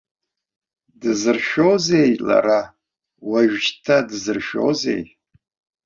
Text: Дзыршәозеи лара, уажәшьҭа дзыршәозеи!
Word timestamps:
Дзыршәозеи 1.01 2.11
лара, 2.27 2.59
уажәшьҭа 3.29 3.97
дзыршәозеи! 4.07 5.01